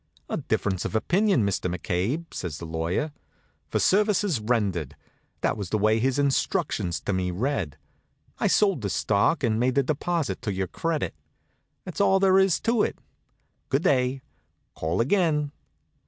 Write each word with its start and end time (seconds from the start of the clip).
"A 0.29 0.37
difference 0.37 0.83
of 0.83 0.95
opinion, 0.95 1.45
Mr. 1.47 1.71
McCabe," 1.71 2.33
says 2.33 2.57
the 2.57 2.65
lawyer. 2.65 3.11
"'For 3.67 3.77
services 3.77 4.39
rendered,' 4.39 4.95
that 5.41 5.55
was 5.55 5.69
the 5.69 5.77
way 5.77 5.99
his 5.99 6.17
instructions 6.17 6.99
to 7.01 7.13
me 7.13 7.29
read. 7.29 7.77
I 8.39 8.47
sold 8.47 8.81
the 8.81 8.89
stock 8.89 9.43
and 9.43 9.59
made 9.59 9.75
the 9.75 9.83
deposit 9.83 10.41
to 10.41 10.51
your 10.51 10.65
credit. 10.65 11.13
That's 11.85 12.01
all 12.01 12.19
there 12.19 12.39
is 12.39 12.59
to 12.61 12.81
it. 12.81 12.97
Good 13.69 13.83
day. 13.83 14.23
Call 14.73 15.01
again." 15.01 15.51